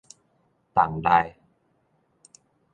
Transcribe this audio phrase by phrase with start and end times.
[0.73, 1.09] 重利